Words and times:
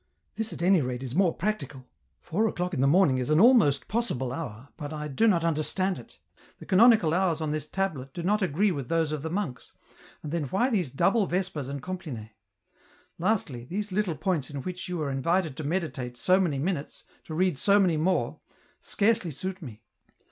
"This 0.35 0.51
at 0.51 0.63
any 0.63 0.81
rate 0.81 1.03
is 1.03 1.13
more 1.13 1.31
practical— 1.31 1.85
four 2.23 2.47
o'clock 2.47 2.73
in 2.73 2.81
the 2.81 2.87
morning 2.87 3.19
is 3.19 3.29
an 3.29 3.39
almost 3.39 3.87
possible 3.87 4.33
hour, 4.33 4.69
but 4.75 4.91
I 4.91 5.07
do 5.07 5.27
not 5.27 5.43
understand 5.43 5.99
it, 5.99 6.17
the 6.57 6.65
canonical 6.65 7.13
hours 7.13 7.39
on 7.39 7.51
this 7.51 7.67
tablet 7.67 8.11
do 8.11 8.23
not 8.23 8.41
agree 8.41 8.71
with 8.71 8.89
those 8.89 9.11
of 9.11 9.21
the 9.21 9.29
monks, 9.29 9.73
and 10.23 10.31
then 10.31 10.45
why 10.45 10.71
these 10.71 10.89
double 10.89 11.27
Vespers 11.27 11.67
and 11.67 11.83
Complme? 11.83 12.31
Lastly, 13.19 13.63
these 13.63 13.91
little 13.91 14.15
points 14.15 14.49
in 14.49 14.63
which 14.63 14.89
you 14.89 14.99
are 15.03 15.11
invited 15.11 15.55
to 15.57 15.63
meditate 15.63 16.17
so 16.17 16.39
many 16.39 16.57
minutes, 16.57 17.03
to 17.25 17.35
read 17.35 17.59
so 17.59 17.79
many 17.79 17.95
more, 17.95 18.39
scarcely 18.79 19.29
suit 19.29 19.61
me. 19.61 19.83